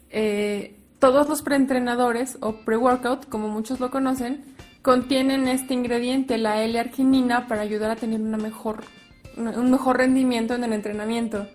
eh, 0.09 0.79
todos 0.99 1.27
los 1.27 1.41
preentrenadores 1.41 2.37
o 2.39 2.53
pre-workout, 2.61 3.27
como 3.27 3.49
muchos 3.49 3.81
lo 3.81 3.91
conocen, 3.91 4.45
contienen 4.81 5.49
este 5.49 5.73
ingrediente, 5.73 6.37
la 6.37 6.63
L-arginina, 6.63 7.47
para 7.47 7.63
ayudar 7.63 7.91
a 7.91 7.95
tener 7.97 8.21
mejor, 8.21 8.85
un 9.35 9.71
mejor 9.71 9.97
rendimiento 9.97 10.55
en 10.55 10.63
el 10.63 10.71
entrenamiento. 10.71 11.45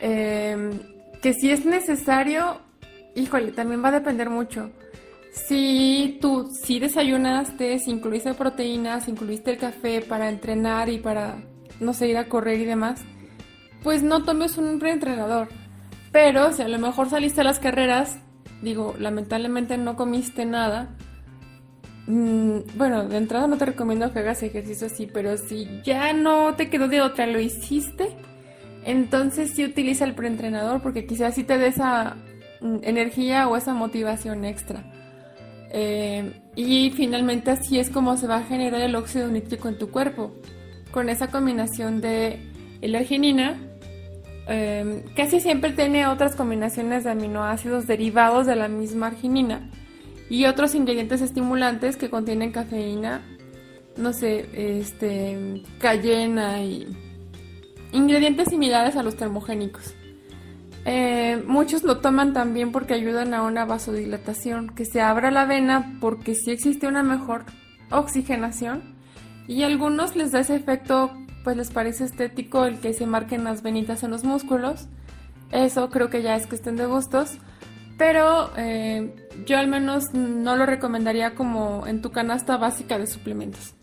Eh, 0.00 0.93
que 1.24 1.32
si 1.32 1.50
es 1.50 1.64
necesario, 1.64 2.60
híjole, 3.14 3.52
también 3.52 3.82
va 3.82 3.88
a 3.88 3.92
depender 3.92 4.28
mucho. 4.28 4.70
Si 5.32 6.18
tú 6.20 6.50
si 6.52 6.78
desayunaste, 6.78 7.78
si 7.78 7.92
incluiste 7.92 8.34
proteínas, 8.34 9.06
si 9.06 9.12
incluiste 9.12 9.52
el 9.52 9.56
café 9.56 10.02
para 10.02 10.28
entrenar 10.28 10.90
y 10.90 10.98
para, 10.98 11.36
no 11.80 11.94
sé, 11.94 12.08
ir 12.08 12.18
a 12.18 12.28
correr 12.28 12.60
y 12.60 12.66
demás, 12.66 13.00
pues 13.82 14.02
no 14.02 14.22
tomes 14.22 14.58
un 14.58 14.78
preentrenador. 14.78 15.48
Pero 16.12 16.52
si 16.52 16.60
a 16.60 16.68
lo 16.68 16.78
mejor 16.78 17.08
saliste 17.08 17.40
a 17.40 17.44
las 17.44 17.58
carreras, 17.58 18.18
digo, 18.60 18.94
lamentablemente 18.98 19.78
no 19.78 19.96
comiste 19.96 20.44
nada, 20.44 20.94
mm, 22.06 22.76
bueno, 22.76 23.08
de 23.08 23.16
entrada 23.16 23.46
no 23.46 23.56
te 23.56 23.64
recomiendo 23.64 24.12
que 24.12 24.18
hagas 24.18 24.42
ejercicio 24.42 24.88
así, 24.88 25.06
pero 25.06 25.38
si 25.38 25.80
ya 25.84 26.12
no 26.12 26.54
te 26.54 26.68
quedó 26.68 26.86
de 26.86 27.00
otra, 27.00 27.26
lo 27.26 27.40
hiciste, 27.40 28.14
entonces 28.84 29.52
sí 29.54 29.64
utiliza 29.64 30.04
el 30.04 30.14
preentrenador 30.14 30.82
porque 30.82 31.06
quizás 31.06 31.34
sí 31.34 31.44
te 31.44 31.58
dé 31.58 31.68
esa 31.68 32.16
mm, 32.60 32.78
energía 32.82 33.48
o 33.48 33.56
esa 33.56 33.74
motivación 33.74 34.44
extra. 34.44 34.84
Eh, 35.70 36.40
y 36.54 36.90
finalmente 36.90 37.50
así 37.50 37.78
es 37.78 37.90
como 37.90 38.16
se 38.16 38.26
va 38.26 38.36
a 38.36 38.42
generar 38.44 38.80
el 38.80 38.94
óxido 38.94 39.28
nítrico 39.28 39.68
en 39.68 39.78
tu 39.78 39.90
cuerpo. 39.90 40.32
Con 40.92 41.08
esa 41.08 41.28
combinación 41.28 42.00
de 42.00 42.38
la 42.80 42.98
arginina, 42.98 43.58
em, 44.46 45.02
casi 45.16 45.40
siempre 45.40 45.72
tiene 45.72 46.06
otras 46.06 46.36
combinaciones 46.36 47.04
de 47.04 47.10
aminoácidos 47.10 47.86
derivados 47.86 48.46
de 48.46 48.54
la 48.54 48.68
misma 48.68 49.08
arginina 49.08 49.70
y 50.30 50.44
otros 50.46 50.74
ingredientes 50.74 51.20
estimulantes 51.22 51.96
que 51.96 52.10
contienen 52.10 52.52
cafeína, 52.52 53.22
no 53.96 54.12
sé, 54.12 54.48
este, 54.54 55.62
cayena 55.80 56.62
y 56.62 56.86
Ingredientes 57.94 58.48
similares 58.48 58.96
a 58.96 59.04
los 59.04 59.16
termogénicos. 59.16 59.94
Eh, 60.84 61.40
muchos 61.46 61.84
lo 61.84 61.98
toman 61.98 62.32
también 62.32 62.72
porque 62.72 62.92
ayudan 62.92 63.32
a 63.34 63.42
una 63.42 63.64
vasodilatación, 63.64 64.74
que 64.74 64.84
se 64.84 65.00
abra 65.00 65.30
la 65.30 65.46
vena 65.46 65.96
porque 66.00 66.34
sí 66.34 66.50
existe 66.50 66.88
una 66.88 67.04
mejor 67.04 67.44
oxigenación 67.92 68.82
y 69.46 69.62
a 69.62 69.66
algunos 69.66 70.16
les 70.16 70.32
da 70.32 70.40
ese 70.40 70.56
efecto, 70.56 71.16
pues 71.44 71.56
les 71.56 71.70
parece 71.70 72.04
estético 72.04 72.64
el 72.64 72.80
que 72.80 72.92
se 72.94 73.06
marquen 73.06 73.44
las 73.44 73.62
venitas 73.62 74.02
en 74.02 74.10
los 74.10 74.24
músculos. 74.24 74.88
Eso 75.52 75.88
creo 75.88 76.10
que 76.10 76.20
ya 76.20 76.34
es 76.34 76.48
cuestión 76.48 76.74
de 76.74 76.86
gustos, 76.86 77.38
pero 77.96 78.50
eh, 78.56 79.14
yo 79.46 79.56
al 79.56 79.68
menos 79.68 80.12
no 80.14 80.56
lo 80.56 80.66
recomendaría 80.66 81.36
como 81.36 81.86
en 81.86 82.02
tu 82.02 82.10
canasta 82.10 82.56
básica 82.56 82.98
de 82.98 83.06
suplementos. 83.06 83.74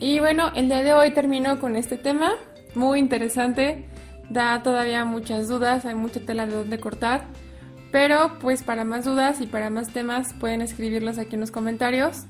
Y 0.00 0.18
bueno, 0.18 0.50
el 0.56 0.66
día 0.66 0.82
de 0.82 0.94
hoy 0.94 1.12
termino 1.12 1.60
con 1.60 1.76
este 1.76 1.96
tema 1.96 2.32
muy 2.74 2.98
interesante, 2.98 3.86
da 4.28 4.62
todavía 4.62 5.04
muchas 5.04 5.48
dudas, 5.48 5.84
hay 5.84 5.94
mucha 5.94 6.20
tela 6.20 6.46
de 6.46 6.54
donde 6.54 6.78
cortar, 6.78 7.24
pero 7.90 8.38
pues 8.40 8.62
para 8.62 8.84
más 8.84 9.04
dudas 9.04 9.40
y 9.40 9.46
para 9.46 9.70
más 9.70 9.92
temas 9.92 10.32
pueden 10.34 10.62
escribirlos 10.62 11.18
aquí 11.18 11.34
en 11.34 11.40
los 11.40 11.50
comentarios. 11.50 12.24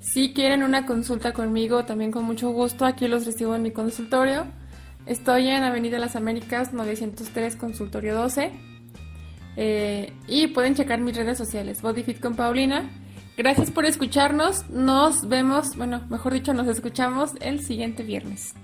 Si 0.00 0.34
quieren 0.34 0.62
una 0.62 0.84
consulta 0.84 1.32
conmigo, 1.32 1.84
también 1.84 2.10
con 2.10 2.24
mucho 2.24 2.50
gusto, 2.50 2.84
aquí 2.84 3.08
los 3.08 3.24
recibo 3.24 3.54
en 3.54 3.62
mi 3.62 3.70
consultorio. 3.70 4.46
Estoy 5.06 5.48
en 5.48 5.62
Avenida 5.62 5.98
Las 5.98 6.16
Américas 6.16 6.72
903, 6.72 7.56
consultorio 7.56 8.14
12. 8.14 8.52
Eh, 9.56 10.12
y 10.26 10.48
pueden 10.48 10.74
checar 10.74 11.00
mis 11.00 11.16
redes 11.16 11.38
sociales, 11.38 11.80
Bodyfit 11.80 12.20
con 12.20 12.34
Paulina. 12.34 12.90
Gracias 13.36 13.70
por 13.70 13.84
escucharnos. 13.84 14.68
Nos 14.70 15.28
vemos, 15.28 15.76
bueno, 15.76 16.02
mejor 16.08 16.32
dicho, 16.32 16.54
nos 16.54 16.68
escuchamos 16.68 17.32
el 17.40 17.60
siguiente 17.60 18.02
viernes. 18.02 18.54